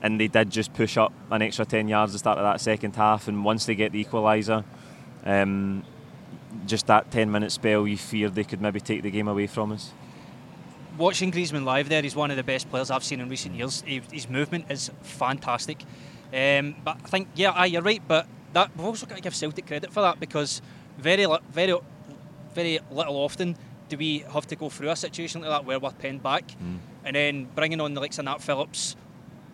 And 0.00 0.20
they 0.20 0.28
did 0.28 0.50
just 0.50 0.72
push 0.74 0.96
up 0.96 1.12
an 1.30 1.42
extra 1.42 1.64
10 1.64 1.88
yards 1.88 2.12
at 2.12 2.14
the 2.14 2.18
start 2.20 2.38
of 2.38 2.44
that 2.44 2.60
second 2.60 2.94
half. 2.94 3.28
And 3.28 3.44
once 3.44 3.66
they 3.66 3.74
get 3.74 3.92
the 3.92 4.04
equaliser, 4.04 4.64
um, 5.24 5.82
just 6.66 6.86
that 6.86 7.10
10 7.10 7.30
minute 7.30 7.52
spell, 7.52 7.86
you 7.86 7.96
feared 7.96 8.34
they 8.34 8.44
could 8.44 8.60
maybe 8.60 8.80
take 8.80 9.02
the 9.02 9.10
game 9.10 9.28
away 9.28 9.46
from 9.46 9.72
us? 9.72 9.92
Watching 10.96 11.30
Griezmann 11.30 11.64
live 11.64 11.88
there, 11.88 12.02
he's 12.02 12.16
one 12.16 12.30
of 12.30 12.36
the 12.36 12.42
best 12.42 12.70
players 12.70 12.90
I've 12.90 13.04
seen 13.04 13.20
in 13.20 13.28
recent 13.28 13.54
years. 13.54 13.82
His 13.86 14.28
movement 14.28 14.66
is 14.70 14.90
fantastic. 15.02 15.82
Um, 16.32 16.76
but 16.84 16.98
I 17.04 17.08
think, 17.08 17.28
yeah, 17.34 17.64
you're 17.64 17.82
right, 17.82 18.02
but 18.06 18.26
that 18.52 18.76
we've 18.76 18.86
also 18.86 19.06
got 19.06 19.16
to 19.16 19.22
give 19.22 19.34
Celtic 19.34 19.66
credit 19.66 19.92
for 19.92 20.00
that 20.00 20.20
because 20.20 20.60
very, 20.98 21.26
very, 21.52 21.78
very 22.54 22.80
little 22.90 23.16
often 23.16 23.56
do 23.88 23.96
we 23.96 24.18
have 24.32 24.46
to 24.46 24.56
go 24.56 24.68
through 24.68 24.90
a 24.90 24.96
situation 24.96 25.40
like 25.40 25.50
that 25.50 25.64
where 25.64 25.78
we're 25.78 25.90
penned 25.90 26.22
back 26.22 26.46
mm. 26.48 26.78
and 27.04 27.16
then 27.16 27.48
bringing 27.54 27.80
on 27.80 27.94
the 27.94 28.00
likes 28.00 28.18
of 28.18 28.24
Nat 28.24 28.42
Phillips 28.42 28.96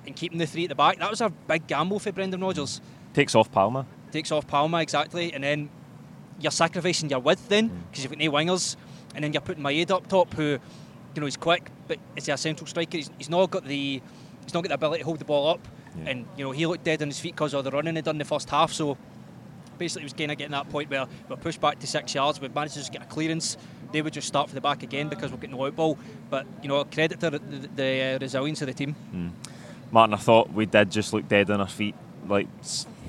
and 0.07 0.15
keeping 0.15 0.39
the 0.39 0.47
three 0.47 0.65
at 0.65 0.69
the 0.69 0.75
back. 0.75 0.99
That 0.99 1.11
was 1.11 1.21
a 1.21 1.31
big 1.31 1.67
gamble 1.67 1.99
for 1.99 2.13
Brendan 2.13 2.41
Rodgers. 2.41 2.81
Takes 3.13 3.35
off 3.35 3.51
Palma. 3.51 3.87
Takes 4.13 4.33
off 4.33 4.47
Palma, 4.47 4.81
exactly. 4.81 5.33
And 5.33 5.45
then 5.45 5.71
you're 6.41 6.51
sacrificing 6.51 7.11
your 7.11 7.21
width 7.21 7.49
then 7.49 7.69
because 7.69 8.01
mm. 8.01 8.11
you've 8.11 8.13
got 8.13 8.19
no 8.19 8.31
wingers, 8.33 8.77
and 9.15 9.25
then 9.25 9.33
you're 9.33 9.43
putting 9.43 9.63
Maeda 9.63 9.93
up 9.93 10.07
top, 10.09 10.33
who 10.35 10.59
you 11.15 11.21
know 11.21 11.27
he's 11.27 11.37
quick, 11.37 11.71
but 11.87 11.99
is 12.17 12.27
he 12.27 12.33
a 12.33 12.37
central 12.37 12.67
striker? 12.67 12.97
He's, 12.97 13.11
he's 13.19 13.31
not 13.31 13.51
got 13.51 13.65
the 13.65 14.03
he's 14.43 14.55
not 14.55 14.63
got 14.63 14.69
the 14.69 14.75
ability 14.75 15.01
to 15.01 15.05
hold 15.05 15.19
the 15.21 15.25
ball 15.25 15.49
up, 15.49 15.67
yeah. 15.97 16.11
and 16.11 16.27
you 16.37 16.45
know 16.45 16.51
he 16.51 16.67
looked 16.67 16.85
dead 16.85 17.01
on 17.03 17.09
his 17.09 17.21
feet 17.21 17.35
because 17.35 17.55
of 17.55 17.65
the 17.65 17.71
running 17.71 17.95
he'd 17.95 18.05
done 18.05 18.17
in 18.17 18.19
the 18.19 18.25
first 18.25 18.51
half. 18.51 18.73
So 18.73 18.99
basically, 19.79 20.03
it 20.03 20.06
was 20.06 20.12
kind 20.12 20.31
of 20.31 20.38
getting 20.38 20.53
that 20.53 20.69
point 20.71 20.91
where 20.91 21.06
we're 21.29 21.37
pushed 21.37 21.61
back 21.61 21.79
to 21.81 21.87
six 21.87 22.15
yards, 22.15 22.41
we've 22.41 22.55
managed 22.55 22.82
to 22.82 22.91
get 22.91 23.03
a 23.03 23.06
clearance. 23.06 23.56
They 23.93 24.03
would 24.03 24.12
just 24.12 24.26
start 24.26 24.49
for 24.49 24.55
the 24.55 24.61
back 24.61 24.82
again 24.82 25.09
because 25.09 25.31
we're 25.31 25.38
getting 25.38 25.56
no 25.56 25.67
out 25.67 25.76
ball. 25.76 25.99
But 26.31 26.47
you 26.62 26.69
know, 26.69 26.85
credit 26.85 27.21
to 27.21 27.31
the, 27.31 27.38
the, 27.38 27.69
the 27.69 28.03
uh, 28.03 28.19
resilience 28.19 28.61
of 28.62 28.67
the 28.67 28.75
team. 28.75 28.97
Mm. 29.15 29.31
Martin, 29.93 30.15
I 30.15 30.19
thought 30.19 30.53
we 30.53 30.67
did 30.67 30.91
just 30.91 31.12
look 31.12 31.29
dead 31.29 31.50
on 31.50 31.61
our 31.61 31.69
feet, 31.69 31.94
like 32.26 32.49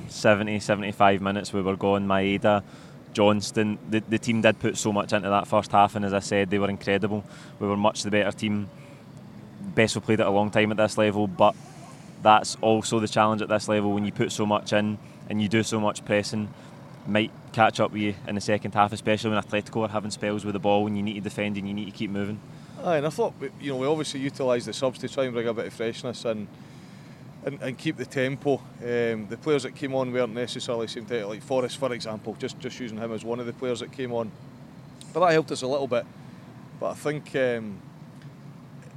70, 0.07 0.59
75 0.59 1.21
minutes 1.21 1.51
we 1.51 1.61
were 1.61 1.75
going. 1.75 2.05
Maeda 2.05 2.63
Johnston. 3.15 3.79
The, 3.89 4.01
the 4.01 4.19
team 4.19 4.41
did 4.41 4.59
put 4.59 4.77
so 4.77 4.91
much 4.91 5.13
into 5.13 5.29
that 5.29 5.47
first 5.47 5.71
half, 5.71 5.95
and 5.95 6.05
as 6.05 6.13
I 6.13 6.19
said, 6.19 6.51
they 6.51 6.59
were 6.59 6.69
incredible. 6.69 7.23
We 7.59 7.67
were 7.67 7.77
much 7.77 8.03
the 8.03 8.11
better 8.11 8.31
team. 8.31 8.69
Best 9.73 9.95
we 9.95 10.01
played 10.01 10.19
at 10.19 10.27
a 10.27 10.29
long 10.29 10.51
time 10.51 10.69
at 10.71 10.77
this 10.77 10.97
level, 10.97 11.25
but 11.25 11.55
that's 12.21 12.57
also 12.61 12.99
the 12.99 13.07
challenge 13.07 13.41
at 13.41 13.49
this 13.49 13.67
level 13.67 13.93
when 13.93 14.05
you 14.05 14.11
put 14.11 14.31
so 14.31 14.45
much 14.45 14.73
in 14.73 14.97
and 15.29 15.41
you 15.41 15.47
do 15.47 15.63
so 15.63 15.79
much 15.79 16.05
pressing. 16.05 16.53
Might 17.07 17.31
catch 17.53 17.79
up 17.79 17.91
with 17.91 18.01
you 18.01 18.15
in 18.27 18.35
the 18.35 18.41
second 18.41 18.73
half, 18.73 18.91
especially 18.91 19.29
when 19.29 19.41
Atletico 19.41 19.85
are 19.85 19.89
having 19.89 20.11
spells 20.11 20.43
with 20.43 20.53
the 20.53 20.59
ball 20.59 20.87
and 20.87 20.97
you 20.97 21.03
need 21.03 21.13
to 21.13 21.21
defend 21.21 21.55
and 21.57 21.67
you 21.67 21.73
need 21.73 21.85
to 21.85 21.91
keep 21.91 22.09
moving. 22.09 22.39
Aye, 22.83 22.97
and 22.97 23.05
I 23.05 23.09
thought 23.09 23.33
you 23.61 23.71
know 23.71 23.77
we 23.77 23.87
obviously 23.87 24.19
utilised 24.21 24.65
the 24.65 24.73
subs 24.73 24.99
to 24.99 25.09
try 25.09 25.25
and 25.25 25.33
bring 25.33 25.47
a 25.47 25.53
bit 25.53 25.67
of 25.67 25.73
freshness 25.73 26.25
and 26.25 26.47
and, 27.45 27.61
and 27.61 27.77
keep 27.77 27.95
the 27.95 28.05
tempo. 28.05 28.55
Um, 28.81 29.27
the 29.27 29.37
players 29.39 29.63
that 29.63 29.75
came 29.75 29.93
on 29.93 30.11
weren't 30.11 30.33
necessarily 30.33 30.87
same 30.87 31.05
type, 31.05 31.27
like 31.27 31.43
Forrest, 31.43 31.77
for 31.77 31.93
example, 31.93 32.35
just 32.39 32.59
just 32.59 32.79
using 32.79 32.97
him 32.97 33.13
as 33.13 33.23
one 33.23 33.39
of 33.39 33.45
the 33.45 33.53
players 33.53 33.79
that 33.79 33.91
came 33.91 34.11
on. 34.11 34.31
But 35.13 35.21
that 35.21 35.31
helped 35.31 35.51
us 35.51 35.61
a 35.61 35.67
little 35.67 35.87
bit. 35.87 36.05
But 36.79 36.91
I 36.91 36.93
think 36.95 37.35
um, 37.35 37.79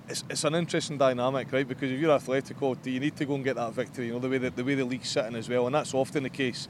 it's, 0.08 0.24
it's 0.28 0.44
an 0.44 0.54
interesting 0.54 0.98
dynamic, 0.98 1.52
right? 1.52 1.66
Because 1.66 1.90
if 1.90 2.00
you're 2.00 2.16
Atletico, 2.16 2.80
do 2.80 2.90
you 2.90 3.00
need 3.00 3.16
to 3.16 3.24
go 3.24 3.34
and 3.34 3.44
get 3.44 3.56
that 3.56 3.72
victory? 3.72 4.06
You 4.06 4.14
know 4.14 4.18
the 4.18 4.28
way 4.28 4.38
that 4.38 4.56
the 4.56 4.64
way 4.64 4.74
the 4.74 4.84
league's 4.84 5.08
sitting 5.08 5.36
as 5.36 5.48
well, 5.48 5.66
and 5.66 5.74
that's 5.74 5.94
often 5.94 6.22
the 6.22 6.30
case. 6.30 6.68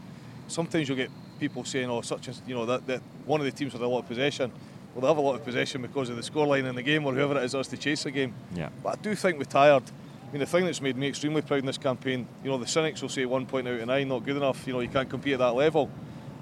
Sometimes 0.48 0.88
you'll 0.88 0.96
get 0.96 1.10
people 1.38 1.64
saying, 1.64 1.90
"Oh, 1.90 2.00
such 2.00 2.28
as 2.28 2.42
you 2.46 2.54
know 2.54 2.66
that, 2.66 2.86
that 2.86 3.02
one 3.26 3.40
of 3.40 3.44
the 3.44 3.52
teams 3.52 3.72
with 3.72 3.82
a 3.82 3.86
lot 3.86 4.00
of 4.00 4.08
possession." 4.08 4.50
Well, 4.94 5.02
they 5.02 5.08
have 5.08 5.18
a 5.18 5.20
lot 5.20 5.34
of 5.34 5.44
possession 5.44 5.82
because 5.82 6.08
of 6.08 6.16
the 6.16 6.22
scoreline 6.22 6.68
in 6.68 6.74
the 6.74 6.82
game 6.82 7.06
or 7.06 7.14
whoever 7.14 7.38
it 7.38 7.44
is 7.44 7.54
us 7.54 7.68
to 7.68 7.76
chase 7.76 8.02
the 8.02 8.10
game. 8.10 8.34
Yeah. 8.54 8.70
But 8.82 8.98
I 8.98 9.02
do 9.02 9.14
think 9.14 9.38
we're 9.38 9.44
tired 9.44 9.84
I 10.28 10.32
mean, 10.32 10.40
the 10.40 10.46
thing 10.46 10.66
that's 10.66 10.82
made 10.82 10.96
me 10.96 11.08
extremely 11.08 11.40
proud 11.40 11.60
in 11.60 11.66
this 11.66 11.78
campaign, 11.78 12.28
you 12.44 12.50
know, 12.50 12.58
the 12.58 12.66
cynics 12.66 13.00
will 13.00 13.08
say 13.08 13.24
one 13.24 13.46
point 13.46 13.66
out 13.66 13.80
of 13.80 13.86
nine, 13.86 14.08
not 14.08 14.26
good 14.26 14.36
enough, 14.36 14.66
you 14.66 14.74
know, 14.74 14.80
you 14.80 14.88
can't 14.88 15.08
compete 15.08 15.32
at 15.32 15.38
that 15.38 15.54
level. 15.54 15.90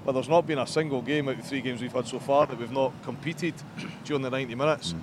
But 0.05 0.11
there's 0.11 0.27
not 0.27 0.45
been 0.45 0.59
a 0.59 0.67
single 0.67 1.01
game 1.01 1.29
out 1.29 1.39
of 1.39 1.45
three 1.45 1.61
games 1.61 1.81
we've 1.81 1.91
had 1.93 2.05
so 2.05 2.19
far 2.19 2.45
that 2.47 2.59
we've 2.59 2.71
not 2.71 2.91
competed 3.03 3.53
during 4.03 4.23
the 4.23 4.29
90 4.29 4.55
minutes. 4.55 4.91
Mm. 4.91 5.01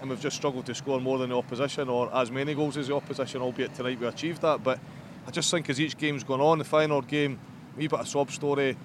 And 0.00 0.10
we've 0.10 0.20
just 0.20 0.36
struggled 0.36 0.66
to 0.66 0.74
score 0.74 1.00
more 1.00 1.18
than 1.18 1.30
the 1.30 1.36
opposition 1.36 1.88
or 1.88 2.14
as 2.14 2.30
many 2.30 2.54
goals 2.54 2.76
as 2.76 2.88
the 2.88 2.94
opposition, 2.94 3.40
albeit 3.40 3.74
tonight 3.74 3.98
we 3.98 4.06
achieved 4.06 4.42
that. 4.42 4.62
But 4.62 4.78
I 5.26 5.30
just 5.30 5.50
think 5.50 5.68
as 5.70 5.80
each 5.80 5.96
game's 5.96 6.22
gone 6.22 6.40
on, 6.40 6.58
the 6.58 6.64
Feyenoord 6.64 7.08
game, 7.08 7.38
a 7.76 7.80
bit 7.80 7.92
of 7.92 8.08
sob 8.08 8.30
story. 8.30 8.76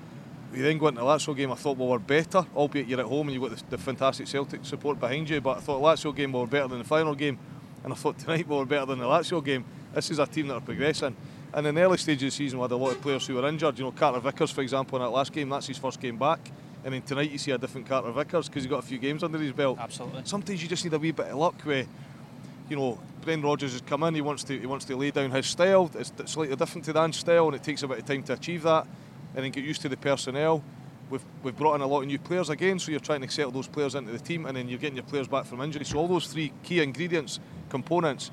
We 0.52 0.62
then 0.62 0.78
go 0.78 0.88
into 0.88 1.02
the 1.02 1.08
Lazio 1.08 1.36
game, 1.36 1.52
I 1.52 1.56
thought 1.56 1.78
we 1.78 1.86
were 1.86 2.00
better, 2.00 2.46
albeit 2.56 2.88
you're 2.88 3.00
at 3.00 3.06
home 3.06 3.30
and 3.30 3.34
you've 3.34 3.50
got 3.50 3.58
the, 3.58 3.78
the 3.78 3.78
fantastic 3.78 4.28
Celtic 4.28 4.66
support 4.66 5.00
behind 5.00 5.30
you. 5.30 5.40
But 5.40 5.58
I 5.58 5.60
thought 5.62 5.80
the 5.80 5.86
Lazio 5.86 6.16
game 6.16 6.34
we 6.34 6.40
were 6.40 6.48
better 6.48 6.68
than 6.68 6.80
the 6.80 6.86
Feyenoord 6.86 7.18
game. 7.18 7.38
And 7.84 7.94
I 7.94 7.96
thought 7.96 8.18
tonight 8.20 8.48
we 8.48 8.56
were 8.56 8.66
better 8.66 8.86
than 8.86 9.00
the 9.00 9.06
Lazio 9.06 9.44
game. 9.44 9.66
This 9.94 10.12
is 10.12 10.20
a 10.20 10.26
team 10.26 10.48
that 10.48 10.56
are 10.56 10.62
progressing. 10.62 11.16
And 11.54 11.68
in 11.68 11.76
the 11.76 11.82
early 11.82 11.98
stages 11.98 12.24
of 12.24 12.28
the 12.28 12.32
season, 12.32 12.60
we 12.60 12.64
had 12.64 12.72
a 12.72 12.78
lot 12.78 12.92
of 12.92 13.02
players 13.02 13.28
who 13.28 13.36
were 13.36 13.48
injured. 13.48 13.78
You 13.78 13.86
know, 13.86 13.92
Carter 13.92 14.20
Vickers, 14.20 14.52
for 14.52 14.62
example, 14.62 14.98
in 14.98 15.04
that 15.04 15.10
last 15.10 15.34
game, 15.34 15.50
that's 15.50 15.68
his 15.68 15.78
first 15.78 16.00
game 16.00 16.18
back. 16.18 16.52
And 16.84 16.94
then 16.94 17.02
tonight 17.04 17.30
you 17.30 17.38
see 17.38 17.52
a 17.52 17.58
different 17.58 17.88
Carter 17.88 18.12
Vickers 18.12 18.48
because 18.48 18.64
he's 18.64 18.70
got 18.70 18.80
a 18.80 18.88
few 18.88 18.98
games 18.98 19.24
under 19.24 19.38
his 19.38 19.52
belt. 19.52 19.78
Absolutely. 19.80 20.24
Sometimes 20.26 20.64
you 20.64 20.68
just 20.68 20.84
need 20.84 20.94
a 20.94 21.00
wee 21.00 21.12
bit 21.12 21.28
of 21.28 21.38
luck 21.38 21.62
where, 21.62 21.86
you 22.70 22.76
know, 22.76 23.00
Brendan 23.22 23.48
Rodgers 23.48 23.74
has 23.74 23.82
come 23.82 24.02
in. 24.04 24.16
He 24.16 24.22
wants 24.22 24.44
to 24.46 24.60
he 24.60 24.66
wants 24.66 24.86
to 24.86 24.96
lay 24.96 25.12
down 25.12 25.30
his 25.30 25.46
style. 25.46 25.92
It's 25.94 26.12
slightly 26.26 26.56
different 26.56 26.86
to 26.86 26.94
Dan's 26.94 27.18
style, 27.18 27.46
and 27.48 27.56
it 27.56 27.64
takes 27.64 27.84
a 27.84 27.88
bit 27.88 28.00
of 28.00 28.06
time 28.06 28.24
to 28.24 28.34
achieve 28.34 28.64
that, 28.64 28.88
and 29.36 29.46
then 29.46 29.52
get 29.52 29.64
used 29.64 29.82
to 29.84 29.90
the 29.90 29.98
personnel. 29.98 30.64
We've, 31.12 31.26
we've 31.44 31.56
brought 31.56 31.76
in 31.76 31.82
a 31.82 31.88
lot 31.88 32.02
of 32.02 32.08
new 32.08 32.18
players 32.18 32.50
again, 32.50 32.80
so 32.80 32.90
you're 32.90 33.02
trying 33.02 33.22
to 33.22 33.30
settle 33.30 33.52
those 33.52 33.68
players 33.68 33.96
into 33.96 34.14
the 34.14 34.20
team, 34.20 34.46
and 34.46 34.56
then 34.56 34.70
you're 34.70 34.80
getting 34.80 34.96
your 34.96 35.04
players 35.04 35.28
back 35.28 35.46
from 35.46 35.62
injury. 35.62 35.84
So 35.84 35.98
all 35.98 36.08
those 36.08 36.28
three 36.28 36.54
key 36.64 36.82
ingredients, 36.82 37.40
components, 37.70 38.32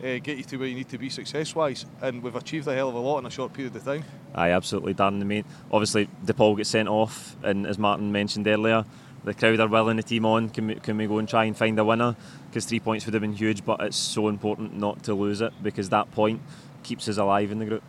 uh, 0.00 0.18
get 0.18 0.36
you 0.36 0.44
to 0.44 0.56
where 0.58 0.68
you 0.68 0.74
need 0.74 0.90
to 0.90 0.98
be 0.98 1.08
success 1.08 1.54
wise. 1.54 1.86
And 2.02 2.22
we've 2.22 2.36
achieved 2.36 2.68
a 2.68 2.74
hell 2.74 2.90
of 2.90 2.94
a 2.94 2.98
lot 2.98 3.18
in 3.20 3.26
a 3.26 3.30
short 3.30 3.54
period 3.54 3.74
of 3.74 3.82
time. 3.82 4.04
Aye, 4.34 4.50
absolutely, 4.50 4.94
Darren. 4.94 5.18
The 5.18 5.24
main, 5.24 5.44
obviously, 5.72 6.08
De 6.24 6.34
Paul 6.34 6.56
gets 6.56 6.70
sent 6.70 6.88
off, 6.88 7.36
and 7.42 7.66
as 7.66 7.78
Martin 7.78 8.12
mentioned 8.12 8.46
earlier, 8.46 8.84
the 9.24 9.34
crowd 9.34 9.60
are 9.60 9.68
willing 9.68 9.96
the 9.96 10.02
team 10.02 10.24
on. 10.24 10.48
Can 10.50 10.68
we, 10.68 10.74
can 10.76 10.96
we 10.96 11.06
go 11.06 11.18
and 11.18 11.28
try 11.28 11.44
and 11.44 11.56
find 11.56 11.78
a 11.78 11.84
winner? 11.84 12.14
Because 12.48 12.64
three 12.64 12.80
points 12.80 13.04
would 13.06 13.14
have 13.14 13.20
been 13.20 13.32
huge, 13.32 13.64
but 13.64 13.80
it's 13.80 13.96
so 13.96 14.28
important 14.28 14.76
not 14.76 15.02
to 15.04 15.14
lose 15.14 15.40
it 15.40 15.52
because 15.62 15.88
that 15.90 16.10
point 16.12 16.40
keeps 16.82 17.08
us 17.08 17.16
alive 17.16 17.50
in 17.50 17.58
the 17.58 17.64
group. 17.64 17.82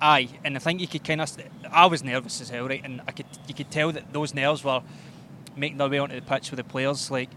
Aye, 0.00 0.28
and 0.44 0.56
I 0.56 0.58
think 0.58 0.80
you 0.80 0.88
could 0.88 1.04
kind 1.04 1.20
of. 1.20 1.30
I 1.70 1.86
was 1.86 2.04
nervous 2.04 2.40
as 2.40 2.50
hell, 2.50 2.68
right? 2.68 2.82
And 2.84 3.00
I 3.06 3.12
could 3.12 3.26
you 3.48 3.54
could 3.54 3.70
tell 3.70 3.92
that 3.92 4.12
those 4.12 4.34
nerves 4.34 4.62
were 4.62 4.82
making 5.56 5.78
their 5.78 5.88
way 5.88 5.98
onto 5.98 6.14
the 6.14 6.22
pitch 6.22 6.50
with 6.50 6.58
the 6.58 6.64
players. 6.64 7.10
Like 7.10 7.30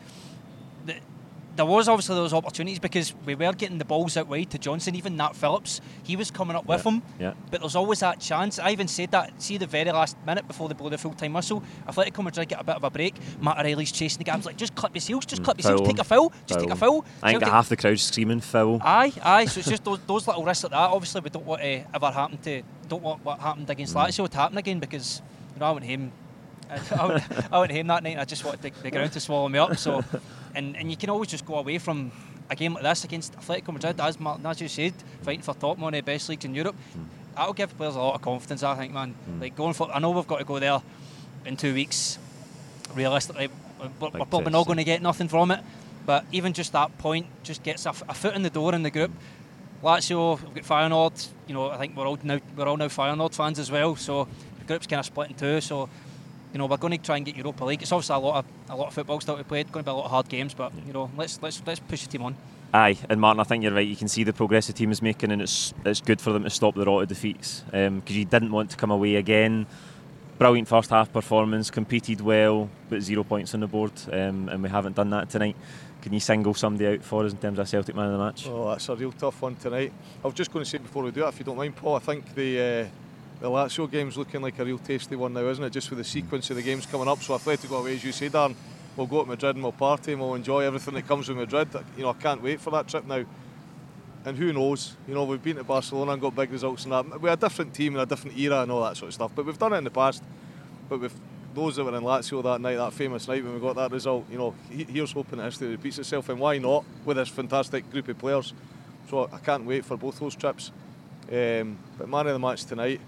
there 1.55 1.65
was 1.65 1.89
obviously 1.89 2.15
those 2.15 2.33
opportunities 2.33 2.79
because 2.79 3.13
we 3.25 3.35
were 3.35 3.51
getting 3.53 3.77
the 3.77 3.85
balls 3.85 4.15
out 4.15 4.27
wide 4.27 4.49
to 4.51 4.57
Johnston, 4.57 4.95
Even 4.95 5.17
Nat 5.17 5.35
Phillips, 5.35 5.81
he 6.03 6.15
was 6.15 6.31
coming 6.31 6.55
up 6.55 6.65
with 6.65 6.85
yeah, 6.85 6.91
him. 6.91 7.01
Yeah. 7.19 7.33
But 7.51 7.61
there's 7.61 7.75
always 7.75 7.99
that 7.99 8.19
chance. 8.19 8.59
I 8.59 8.71
even 8.71 8.87
said 8.87 9.11
that. 9.11 9.41
See 9.41 9.57
the 9.57 9.67
very 9.67 9.91
last 9.91 10.15
minute 10.25 10.47
before 10.47 10.67
they 10.67 10.73
blow 10.73 10.89
the 10.89 10.97
full 10.97 11.13
time 11.13 11.33
whistle. 11.33 11.63
Atletico 11.87 12.23
Madrid 12.23 12.47
get 12.47 12.61
a 12.61 12.63
bit 12.63 12.75
of 12.75 12.83
a 12.83 12.89
break. 12.89 13.15
Matt 13.41 13.59
O'Riley's 13.59 13.91
chasing 13.91 14.19
the 14.19 14.23
guy. 14.23 14.33
I 14.33 14.37
was 14.37 14.45
like, 14.45 14.57
just 14.57 14.75
clip 14.75 14.95
your 14.95 15.01
heels, 15.01 15.25
just 15.25 15.41
mm, 15.41 15.45
clip 15.45 15.61
your 15.61 15.75
heels, 15.75 15.87
take 15.87 15.99
a 15.99 16.03
foul, 16.03 16.31
just 16.45 16.59
take 16.59 16.69
a 16.69 16.75
foul. 16.75 17.05
I 17.21 17.31
think 17.31 17.43
half 17.43 17.69
the 17.69 17.77
crowd 17.77 17.99
screaming 17.99 18.39
foul. 18.39 18.79
Aye, 18.81 19.13
aye. 19.21 19.45
So 19.45 19.59
it's 19.59 19.69
just 19.69 19.83
those, 19.85 19.99
those 20.07 20.27
little 20.27 20.43
risks 20.43 20.63
like 20.63 20.71
that. 20.71 20.77
Obviously, 20.77 21.21
we 21.21 21.29
don't 21.29 21.45
want 21.45 21.61
to 21.61 21.83
ever 21.93 22.11
happen 22.11 22.37
to 22.39 22.61
don't 22.87 23.03
want 23.03 23.23
what 23.23 23.39
happened 23.39 23.69
against 23.69 23.93
mm. 23.93 24.03
Lazio 24.03 24.27
to 24.27 24.37
happen 24.37 24.57
again 24.57 24.79
because 24.79 25.21
you 25.53 25.59
know 25.59 25.67
I 25.67 25.71
went 25.71 25.85
him 25.85 26.11
I, 26.91 27.05
went, 27.05 27.23
I 27.51 27.59
went 27.59 27.71
home 27.71 27.87
that 27.87 28.03
night 28.03 28.11
and 28.11 28.21
I 28.21 28.25
just 28.25 28.45
wanted 28.45 28.61
the, 28.61 28.81
the 28.83 28.91
ground 28.91 29.11
to 29.13 29.19
swallow 29.19 29.49
me 29.49 29.57
up. 29.57 29.75
So, 29.77 30.03
and, 30.55 30.75
and 30.75 30.89
you 30.89 30.97
can 30.97 31.09
always 31.09 31.29
just 31.29 31.45
go 31.45 31.55
away 31.57 31.77
from 31.77 32.11
a 32.49 32.55
game 32.55 32.73
like 32.73 32.83
this 32.83 33.03
against 33.03 33.37
Atletico 33.37 33.73
Madrid, 33.73 33.99
as, 33.99 34.19
Martin, 34.19 34.45
as 34.45 34.59
you 34.59 34.67
said, 34.67 34.93
fighting 35.21 35.41
for 35.41 35.53
top 35.53 35.77
one 35.77 35.93
of 35.93 35.97
the 35.97 36.11
best 36.11 36.29
leagues 36.29 36.45
in 36.45 36.55
Europe. 36.55 36.75
Mm. 36.97 37.05
That'll 37.35 37.53
give 37.53 37.77
players 37.77 37.95
a 37.95 37.99
lot 37.99 38.15
of 38.15 38.21
confidence, 38.21 38.63
I 38.63 38.75
think, 38.75 38.93
man. 38.93 39.15
Mm. 39.29 39.41
Like 39.41 39.55
going 39.55 39.73
for, 39.73 39.91
I 39.91 39.99
know 39.99 40.11
we've 40.11 40.27
got 40.27 40.39
to 40.39 40.45
go 40.45 40.59
there 40.59 40.81
in 41.45 41.55
two 41.55 41.73
weeks. 41.73 42.17
Realistically, 42.95 43.49
we're, 43.79 44.09
we're 44.09 44.25
probably 44.25 44.51
not 44.51 44.65
going 44.65 44.77
to 44.77 44.83
get 44.83 45.01
nothing 45.01 45.27
from 45.27 45.51
it. 45.51 45.61
But 46.05 46.25
even 46.31 46.53
just 46.53 46.71
that 46.73 46.97
point 46.97 47.27
just 47.43 47.61
gets 47.61 47.85
a, 47.85 47.89
a 47.89 48.13
foot 48.15 48.35
in 48.35 48.41
the 48.41 48.49
door 48.49 48.73
in 48.73 48.81
the 48.81 48.89
group. 48.89 49.11
Lazio, 49.83 50.41
we've 50.41 50.55
got 50.55 50.63
Feyenoord. 50.63 51.27
You 51.47 51.53
know, 51.53 51.69
I 51.69 51.77
think 51.77 51.95
we're 51.95 52.07
all 52.07 52.17
now 52.23 52.39
we're 52.57 52.67
all 52.67 52.77
now 52.77 52.87
Feyenoord 52.87 53.35
fans 53.35 53.59
as 53.59 53.69
well. 53.69 53.95
So 53.95 54.27
the 54.57 54.65
group's 54.65 54.87
kind 54.87 54.99
of 54.99 55.05
split 55.05 55.29
in 55.29 55.35
two. 55.35 55.61
So 55.61 55.87
you 56.51 56.57
know, 56.57 56.65
we're 56.65 56.77
going 56.77 56.97
to 56.97 56.97
try 56.97 57.17
and 57.17 57.25
get 57.25 57.35
Europa 57.35 57.63
League. 57.65 57.81
It's 57.81 57.91
obviously 57.91 58.15
a 58.15 58.19
lot 58.19 58.37
of 58.39 58.45
a 58.69 58.75
lot 58.75 58.87
of 58.87 58.93
football 58.93 59.19
still 59.19 59.37
to 59.37 59.43
play. 59.43 59.61
It's 59.61 59.71
going 59.71 59.83
to 59.83 59.89
be 59.89 59.91
a 59.91 59.95
lot 59.95 60.05
of 60.05 60.11
hard 60.11 60.29
games, 60.29 60.53
but 60.53 60.71
you 60.85 60.93
know, 60.93 61.09
let's 61.15 61.41
let's 61.41 61.61
let's 61.65 61.79
push 61.79 62.03
the 62.03 62.09
team 62.09 62.23
on. 62.23 62.35
Aye, 62.73 62.97
and 63.09 63.19
Martin, 63.19 63.39
I 63.39 63.43
think 63.43 63.63
you're 63.63 63.73
right. 63.73 63.87
You 63.87 63.95
can 63.95 64.07
see 64.07 64.23
the 64.23 64.33
progress 64.33 64.67
the 64.67 64.73
team 64.73 64.91
is 64.91 65.01
making, 65.01 65.31
and 65.31 65.41
it's 65.41 65.73
it's 65.85 66.01
good 66.01 66.21
for 66.21 66.31
them 66.31 66.43
to 66.43 66.49
stop 66.49 66.75
the 66.75 66.85
rot 66.85 67.03
of 67.03 67.07
defeats 67.09 67.63
because 67.65 67.87
um, 67.87 68.03
you 68.07 68.25
didn't 68.25 68.51
want 68.51 68.71
to 68.71 68.77
come 68.77 68.91
away 68.91 69.15
again. 69.15 69.65
Brilliant 70.37 70.67
first 70.67 70.89
half 70.89 71.11
performance, 71.11 71.69
competed 71.69 72.21
well, 72.21 72.69
but 72.89 73.01
zero 73.01 73.23
points 73.23 73.53
on 73.53 73.59
the 73.59 73.67
board, 73.67 73.91
um, 74.11 74.49
and 74.49 74.63
we 74.63 74.69
haven't 74.69 74.95
done 74.95 75.09
that 75.09 75.29
tonight. 75.29 75.55
Can 76.01 76.13
you 76.13 76.21
single 76.21 76.53
somebody 76.53 76.95
out 76.95 77.03
for 77.03 77.25
us 77.25 77.33
in 77.33 77.39
terms 77.39 77.59
of 77.59 77.67
Celtic 77.67 77.93
man 77.93 78.05
of 78.05 78.13
the 78.13 78.17
match? 78.19 78.47
Oh, 78.47 78.69
that's 78.69 78.87
a 78.87 78.95
real 78.95 79.11
tough 79.11 79.41
one 79.41 79.55
tonight. 79.55 79.91
I 80.23 80.27
was 80.27 80.33
just 80.33 80.51
going 80.53 80.63
to 80.63 80.69
say 80.69 80.77
before 80.77 81.03
we 81.03 81.11
do 81.11 81.25
it, 81.25 81.29
if 81.29 81.39
you 81.39 81.45
don't 81.45 81.57
mind, 81.57 81.75
Paul, 81.75 81.95
I 81.95 81.99
think 81.99 82.33
the. 82.33 82.61
Uh, 82.61 82.87
the 83.39 83.49
Lazio 83.49 83.89
game's 83.89 84.17
looking 84.17 84.41
like 84.41 84.59
a 84.59 84.65
real 84.65 84.77
tasty 84.77 85.15
one 85.15 85.33
now, 85.33 85.47
isn't 85.47 85.63
it? 85.63 85.69
Just 85.69 85.89
with 85.89 85.99
the 85.99 86.03
sequence 86.03 86.49
of 86.49 86.57
the 86.57 86.61
games 86.61 86.85
coming 86.85 87.07
up. 87.07 87.21
So 87.21 87.37
Atletico 87.37 87.79
away, 87.79 87.95
as 87.95 88.03
you 88.03 88.11
say, 88.11 88.27
Dan, 88.27 88.53
we'll 88.97 89.07
go 89.07 89.23
to 89.23 89.29
Madrid 89.29 89.55
and 89.55 89.63
we'll 89.63 89.71
party 89.71 90.11
and 90.11 90.21
we'll 90.21 90.35
enjoy 90.35 90.61
everything 90.61 90.93
that 90.95 91.07
comes 91.07 91.29
with 91.29 91.37
Madrid. 91.37 91.69
You 91.95 92.03
know, 92.03 92.09
I 92.09 92.13
can't 92.13 92.41
wait 92.41 92.59
for 92.59 92.71
that 92.71 92.87
trip 92.87 93.05
now. 93.05 93.23
And 94.25 94.37
who 94.37 94.51
knows? 94.51 94.97
You 95.07 95.13
know, 95.13 95.23
we've 95.23 95.41
been 95.41 95.55
to 95.55 95.63
Barcelona 95.63 96.11
and 96.11 96.21
got 96.21 96.35
big 96.35 96.51
results 96.51 96.83
and 96.83 96.91
that. 96.91 97.21
We're 97.21 97.31
a 97.31 97.37
different 97.37 97.73
team 97.73 97.95
in 97.95 98.01
a 98.01 98.05
different 98.05 98.37
era 98.37 98.61
and 98.61 98.71
all 98.71 98.83
that 98.83 98.97
sort 98.97 99.07
of 99.07 99.13
stuff. 99.13 99.31
But 99.33 99.45
we've 99.45 99.57
done 99.57 99.71
it 99.71 99.77
in 99.77 99.83
the 99.85 99.89
past. 99.89 100.21
But 100.89 100.99
with 100.99 101.17
those 101.55 101.77
that 101.77 101.85
were 101.85 101.95
in 101.95 102.03
Lazio 102.03 102.43
that 102.43 102.59
night, 102.59 102.75
that 102.75 102.91
famous 102.91 103.25
night 103.29 103.41
when 103.43 103.53
we 103.53 103.61
got 103.61 103.77
that 103.77 103.91
result, 103.91 104.25
you 104.29 104.37
know, 104.37 104.53
here's 104.69 105.13
hoping 105.13 105.39
that 105.39 105.45
history 105.45 105.69
repeats 105.69 105.97
itself. 105.97 106.27
And 106.27 106.39
why 106.39 106.57
not 106.57 106.83
with 107.05 107.15
this 107.15 107.29
fantastic 107.29 107.89
group 107.89 108.09
of 108.09 108.17
players? 108.17 108.53
So 109.09 109.29
I 109.31 109.37
can't 109.37 109.65
wait 109.65 109.85
for 109.85 109.95
both 109.95 110.19
those 110.19 110.35
trips. 110.35 110.71
Um, 111.31 111.77
but 111.97 112.09
man 112.09 112.27
of 112.27 112.33
the 112.33 112.39
match 112.39 112.65
tonight. 112.65 112.99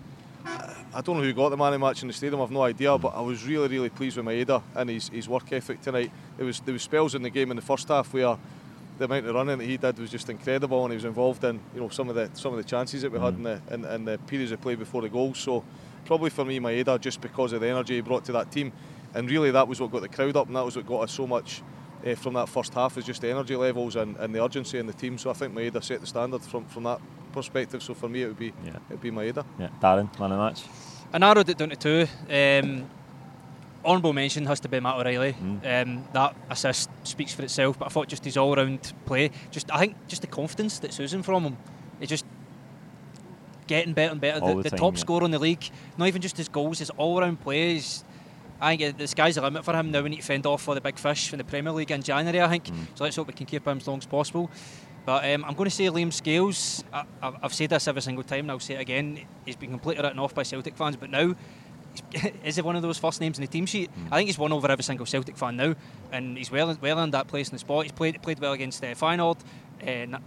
I 0.94 1.00
don't 1.00 1.16
know 1.16 1.24
who 1.24 1.32
got 1.32 1.50
the 1.50 1.58
man 1.58 1.68
of 1.68 1.80
the 1.80 1.80
match 1.80 2.02
in 2.02 2.10
the 2.10 2.14
stadium. 2.14 2.42
I've 2.42 2.52
no 2.52 2.64
idea, 2.64 2.98
but 2.98 3.16
I 3.16 3.22
was 3.22 3.46
really, 3.46 3.70
really 3.70 3.90
pleased 3.90 4.18
with 4.18 4.26
Maeda 4.26 4.62
and 4.76 4.90
his, 4.90 5.08
his 5.08 5.30
work 5.30 5.50
ethic 5.54 5.82
tonight. 5.82 6.12
There 6.36 6.46
was 6.46 6.60
there 6.60 6.74
was 6.74 6.82
spells 6.82 7.16
in 7.16 7.22
the 7.22 7.30
game 7.30 7.50
in 7.50 7.56
the 7.56 7.62
first 7.62 7.88
half 7.88 8.14
where 8.14 8.38
the 8.98 9.06
amount 9.06 9.26
of 9.26 9.34
running 9.34 9.58
that 9.58 9.64
he 9.64 9.78
did 9.78 9.98
was 9.98 10.12
just 10.12 10.30
incredible, 10.30 10.84
and 10.84 10.92
he 10.92 10.98
was 10.98 11.06
involved 11.06 11.46
in 11.46 11.62
you 11.74 11.80
know 11.80 11.88
some 11.88 12.10
of 12.10 12.16
the 12.16 12.30
some 12.34 12.52
of 12.52 12.58
the 12.58 12.66
chances 12.66 13.04
that 13.04 13.12
we 13.12 13.20
had 13.20 13.36
in 13.36 13.44
the 13.44 13.62
in, 13.72 13.86
in 13.86 14.04
the 14.04 14.18
periods 14.28 14.52
of 14.52 14.60
play 14.60 14.76
before 14.76 15.02
the 15.02 15.08
goals. 15.08 15.38
So 15.40 15.64
probably 16.04 16.30
for 16.30 16.44
me, 16.44 16.60
Maeda, 16.60 17.00
just 17.00 17.22
because 17.22 17.54
of 17.54 17.62
the 17.62 17.70
energy 17.70 17.96
he 17.96 18.02
brought 18.02 18.26
to 18.26 18.34
that 18.34 18.52
team, 18.52 18.74
and 19.14 19.30
really 19.32 19.52
that 19.52 19.70
was 19.70 19.80
what 19.80 19.92
got 19.92 20.02
the 20.02 20.10
crowd 20.10 20.36
up, 20.36 20.48
and 20.48 20.56
that 20.58 20.66
was 20.66 20.76
what 20.76 20.86
got 20.86 21.04
us 21.04 21.14
so 21.14 21.26
much. 21.26 21.62
Uh, 22.06 22.16
from 22.16 22.34
that 22.34 22.50
first 22.50 22.74
half 22.74 22.98
is 22.98 23.06
just 23.06 23.22
the 23.22 23.30
energy 23.30 23.56
levels 23.56 23.96
and, 23.96 24.18
and 24.18 24.34
the 24.34 24.44
urgency 24.44 24.80
in 24.80 24.88
the 24.88 24.94
team. 24.94 25.20
So 25.20 25.30
I 25.30 25.34
think 25.34 25.54
Maeda 25.54 25.84
set 25.84 26.02
the 26.02 26.08
standard 26.08 26.42
from, 26.42 26.66
from 26.66 26.82
that 26.84 27.00
perspective. 27.32 27.82
So 27.84 27.94
for 27.94 28.10
me, 28.10 28.24
it 28.24 28.28
would 28.28 28.40
be 28.40 28.54
yeah. 28.66 28.76
it 28.76 28.92
would 28.92 29.02
be 29.02 29.12
Maeda. 29.12 29.46
Yeah, 29.60 29.70
Darren, 29.82 30.20
man 30.20 30.32
of 30.32 30.38
the 30.38 30.44
match. 30.44 30.64
I 31.14 31.18
narrowed 31.18 31.50
it 31.50 31.58
down 31.58 31.70
to 31.70 31.76
two. 31.76 32.08
Um, 32.30 32.90
honourable 33.84 34.14
mention 34.14 34.46
has 34.46 34.60
to 34.62 34.70
be 34.70 34.80
Matt 34.80 34.96
O'Riley. 34.96 35.34
Mm. 35.34 35.88
Um, 35.88 36.08
that 36.14 36.36
assist 36.50 36.90
speaks 37.04 37.34
for 37.34 37.44
itself. 37.44 37.80
But 37.80 37.86
I 37.86 37.90
thought 37.90 38.08
just 38.08 38.24
his 38.24 38.38
all-round 38.38 38.94
play, 39.06 39.32
just 39.50 39.72
I 39.74 39.80
think 39.80 39.96
just 40.08 40.22
the 40.22 40.28
confidence 40.28 40.80
that's 40.80 41.00
oozing 41.00 41.24
from 41.24 41.44
him, 41.44 41.58
it's 42.00 42.10
just 42.10 42.26
getting 43.68 43.94
better 43.94 44.12
and 44.12 44.22
better. 44.22 44.40
The, 44.40 44.56
the, 44.56 44.70
the 44.70 44.78
top 44.78 44.94
yeah. 44.94 45.00
scorer 45.00 45.26
in 45.26 45.32
the 45.32 45.40
league, 45.40 45.70
not 45.98 46.08
even 46.08 46.22
just 46.22 46.38
his 46.38 46.50
goals, 46.50 46.80
his 46.80 46.90
all-round 46.92 47.42
plays. 47.42 48.04
I 48.62 48.78
think 48.78 48.98
the 48.98 49.08
sky's 49.08 49.36
the 49.36 49.42
limit 49.42 49.66
for 49.66 49.74
him 49.74 49.90
now. 49.90 50.04
We 50.04 50.10
need 50.10 50.18
to 50.18 50.26
fend 50.26 50.46
off 50.46 50.62
for 50.62 50.76
the 50.76 50.82
big 50.82 51.00
fish 51.00 51.34
in 51.34 51.40
the 51.40 51.44
Premier 51.44 51.74
League 51.74 51.90
in 51.90 52.04
January. 52.04 52.42
I 52.42 52.48
think 52.48 52.66
mm. 52.66 52.86
so. 52.94 53.04
Let's 53.04 53.16
hope 53.16 53.28
we 53.28 53.34
can 53.34 53.48
keep 53.48 53.66
him 53.68 53.78
as 53.78 53.88
long 53.88 53.98
as 53.98 54.06
possible. 54.06 54.52
But 55.06 55.26
um, 55.32 55.44
I'm 55.46 55.56
going 55.56 55.70
to 55.70 55.76
say 55.76 55.86
Liam 55.86 56.14
Scales. 56.14 56.84
I, 56.94 57.06
have 57.42 57.54
said 57.54 57.72
this 57.72 57.88
every 57.88 58.02
single 58.02 58.24
time, 58.24 58.42
and 58.42 58.52
I'll 58.52 58.60
say 58.60 58.76
it 58.76 58.82
again. 58.82 59.20
He's 59.46 59.56
been 59.56 59.72
completely 59.72 60.04
written 60.04 60.20
off 60.20 60.36
by 60.36 60.44
Celtic 60.44 60.78
fans, 60.78 60.96
but 60.96 61.10
now 61.10 61.36
is 62.44 62.56
he 62.56 62.62
one 62.62 62.76
of 62.76 62.82
those 62.82 62.98
first 62.98 63.20
names 63.20 63.38
in 63.38 63.44
the 63.44 63.52
team 63.52 63.66
sheet? 63.66 63.90
Mm. 63.92 64.08
I 64.12 64.18
think 64.18 64.28
he's 64.28 64.38
won 64.38 64.54
over 64.54 64.70
every 64.70 64.84
single 64.84 65.06
Celtic 65.06 65.38
fan 65.38 65.58
now, 65.58 65.76
and 66.12 66.38
he's 66.38 66.52
well 66.52 66.76
well 66.82 67.00
in 67.00 67.12
that 67.12 67.28
place 67.28 67.50
in 67.50 67.56
the 67.56 67.60
spot. 67.60 67.84
He's 67.84 67.92
played 67.92 68.22
played 68.22 68.40
well 68.40 68.54
against 68.54 68.84
uh, 68.84 68.88
Feyenoord, 68.88 69.40
uh, 69.82 70.20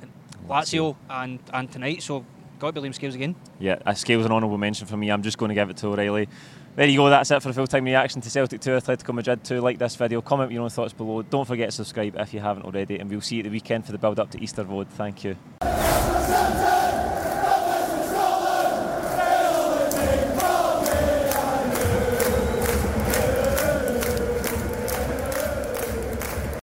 Lazio, 0.48 0.96
and 1.08 1.38
and 1.52 1.70
tonight. 1.70 2.02
So 2.02 2.24
got 2.58 2.74
to 2.74 2.80
be 2.80 2.88
Liam 2.88 2.94
Scales 2.94 3.14
again. 3.14 3.36
Yeah, 3.58 3.78
uh, 3.86 3.94
Scales 3.94 4.26
an 4.26 4.32
honourable 4.32 4.58
mention 4.58 4.86
for 4.86 4.96
me. 4.96 5.10
I'm 5.10 5.22
just 5.22 5.38
going 5.38 5.50
to 5.50 5.54
give 5.54 5.70
it 5.70 5.76
to 5.78 5.88
O'Riley. 5.88 6.28
There 6.76 6.88
you 6.88 6.96
go, 6.96 7.08
that's 7.08 7.30
it 7.30 7.40
for 7.40 7.50
a 7.50 7.52
full 7.52 7.68
time 7.68 7.84
reaction 7.84 8.20
to 8.20 8.28
Celtic 8.28 8.60
2, 8.60 8.70
Atletico 8.70 9.14
Madrid 9.14 9.44
2. 9.44 9.60
Like 9.60 9.78
this 9.78 9.94
video, 9.94 10.20
comment 10.20 10.50
your 10.50 10.64
own 10.64 10.70
thoughts 10.70 10.92
below. 10.92 11.22
Don't 11.22 11.46
forget 11.46 11.68
to 11.68 11.72
subscribe 11.72 12.16
if 12.18 12.34
you 12.34 12.40
haven't 12.40 12.64
already, 12.64 12.98
and 12.98 13.08
we'll 13.08 13.20
see 13.20 13.36
you 13.36 13.42
at 13.42 13.44
the 13.44 13.50
weekend 13.50 13.86
for 13.86 13.92
the 13.92 13.98
build 13.98 14.18
up 14.18 14.30
to 14.32 14.42
Easter 14.42 14.64
Road. 14.64 14.88
Thank 14.88 15.22
you. 15.22 15.36